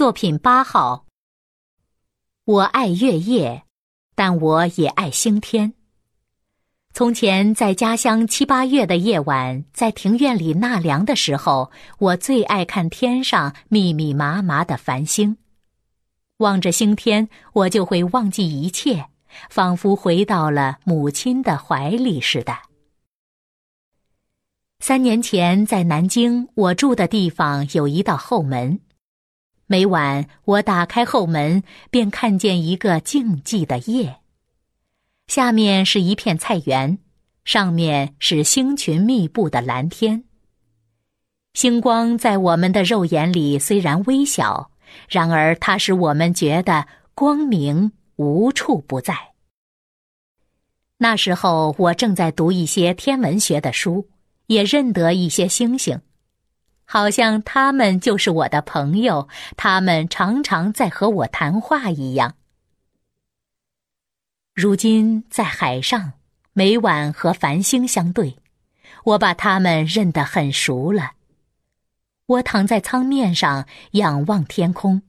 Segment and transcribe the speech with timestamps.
[0.00, 1.04] 作品八号。
[2.46, 3.64] 我爱月夜，
[4.14, 5.74] 但我也爱星天。
[6.94, 15.36] 从前在家乡七八月的夜晚，在庭院里纳凉的时候，我最爱看天上密密麻麻的繁星。
[16.38, 19.06] 望着星天，我就会忘记一切，
[19.50, 22.56] 仿佛回到了母亲的怀里似的。
[24.78, 28.80] 三年前在南京，我住的地方有一道后门。
[29.70, 34.16] 每晚我打开后门，便看见一个静寂的夜。
[35.28, 36.98] 下面是一片菜园，
[37.44, 40.24] 上面是星群密布的蓝天。
[41.54, 44.72] 星光在我们的肉眼里虽然微小，
[45.08, 49.14] 然而它使我们觉得光明无处不在。
[50.98, 54.08] 那时候我正在读一些天文学的书，
[54.48, 56.00] 也认得一些星星。
[56.92, 62.34] 好像他们就是我的朋友，他们常常在和我谈话一样。
[64.56, 66.14] 如今在海上，
[66.52, 68.36] 每晚和繁星相对，
[69.04, 71.12] 我把他们认得很熟了。
[72.26, 75.02] 我躺在舱面上仰望天空，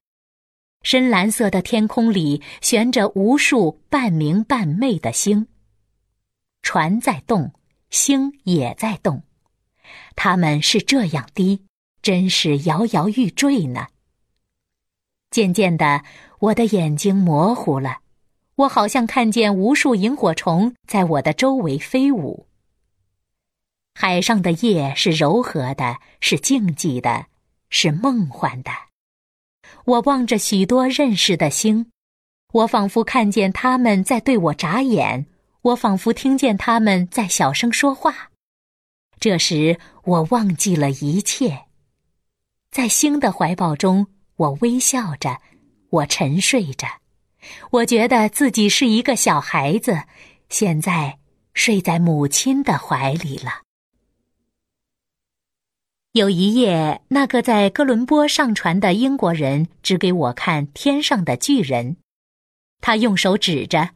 [0.83, 5.47] 深蓝色的天空里悬着无数半明半昧的星。
[6.61, 7.51] 船在动，
[7.89, 9.23] 星也在动，
[10.15, 11.65] 它们是这样低。
[12.01, 13.87] 真是摇摇欲坠呢。
[15.29, 16.03] 渐渐的，
[16.39, 17.99] 我的眼睛模糊了，
[18.55, 22.47] 我好像看见无数萤火虫在我的周围飞舞。
[23.93, 27.27] 海上的夜是柔和的，是静寂的，
[27.69, 28.71] 是梦幻的。
[29.85, 31.91] 我望着许多认识的星，
[32.53, 35.25] 我仿佛看见他们在对我眨眼，
[35.61, 38.31] 我仿佛听见他们在小声说话。
[39.19, 41.65] 这时，我忘记了一切。
[42.71, 45.41] 在星的怀抱中，我微笑着，
[45.89, 46.87] 我沉睡着，
[47.69, 50.03] 我觉得自己是一个小孩子，
[50.47, 51.19] 现在
[51.53, 53.63] 睡在母亲的怀里了。
[56.13, 61.97] 有一夜，那个在哥伦布上船的英国人指给我看天上的巨人，
[62.79, 63.89] 他用手指着。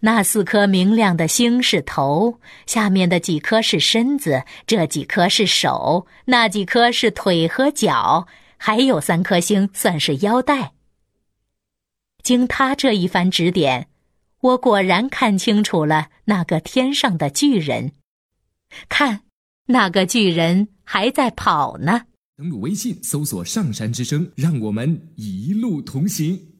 [0.00, 10.72] 那四颗明亮的星是头，下面的几颗是身子，这几颗是手，那几颗是腿和脚，还有三颗星算是腰带。
[12.22, 13.88] 经他这一番指点，
[14.40, 17.92] 我果然看清楚了那个天上的巨人。
[18.88, 19.20] 看，
[19.66, 22.02] 那个巨人还在跑呢。
[22.36, 26.53] 登录微信，搜索“上山之声”，让我们一路同行。